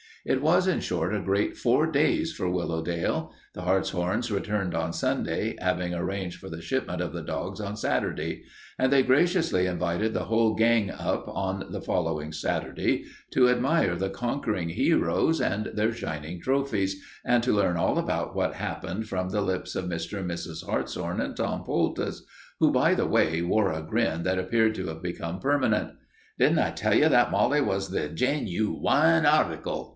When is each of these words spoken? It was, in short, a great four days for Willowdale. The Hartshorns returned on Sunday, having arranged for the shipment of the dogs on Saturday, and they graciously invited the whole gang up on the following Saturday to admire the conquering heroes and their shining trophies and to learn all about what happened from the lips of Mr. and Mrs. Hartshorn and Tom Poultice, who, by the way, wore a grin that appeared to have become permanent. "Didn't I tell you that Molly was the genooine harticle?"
It 0.23 0.41
was, 0.41 0.67
in 0.67 0.81
short, 0.81 1.15
a 1.15 1.19
great 1.21 1.57
four 1.57 1.87
days 1.91 2.31
for 2.31 2.47
Willowdale. 2.47 3.31
The 3.53 3.61
Hartshorns 3.63 4.31
returned 4.31 4.75
on 4.75 4.93
Sunday, 4.93 5.55
having 5.59 5.95
arranged 5.95 6.39
for 6.39 6.49
the 6.49 6.61
shipment 6.61 7.01
of 7.01 7.11
the 7.13 7.23
dogs 7.23 7.59
on 7.59 7.75
Saturday, 7.75 8.43
and 8.77 8.91
they 8.93 9.01
graciously 9.01 9.65
invited 9.65 10.13
the 10.13 10.25
whole 10.25 10.53
gang 10.55 10.89
up 10.91 11.27
on 11.27 11.65
the 11.71 11.81
following 11.81 12.31
Saturday 12.31 13.05
to 13.31 13.49
admire 13.49 13.95
the 13.95 14.11
conquering 14.11 14.69
heroes 14.69 15.39
and 15.41 15.67
their 15.73 15.91
shining 15.91 16.39
trophies 16.41 17.01
and 17.25 17.41
to 17.43 17.53
learn 17.53 17.77
all 17.77 17.97
about 17.97 18.35
what 18.35 18.53
happened 18.55 19.07
from 19.07 19.29
the 19.29 19.41
lips 19.41 19.75
of 19.75 19.85
Mr. 19.85 20.19
and 20.19 20.29
Mrs. 20.29 20.63
Hartshorn 20.65 21.19
and 21.19 21.35
Tom 21.35 21.63
Poultice, 21.63 22.23
who, 22.59 22.71
by 22.71 22.93
the 22.93 23.07
way, 23.07 23.41
wore 23.41 23.71
a 23.71 23.81
grin 23.83 24.21
that 24.23 24.37
appeared 24.39 24.75
to 24.75 24.87
have 24.87 25.01
become 25.01 25.39
permanent. 25.39 25.93
"Didn't 26.39 26.59
I 26.59 26.71
tell 26.71 26.93
you 26.95 27.09
that 27.09 27.31
Molly 27.31 27.61
was 27.61 27.89
the 27.89 28.09
genooine 28.09 29.25
harticle?" 29.25 29.89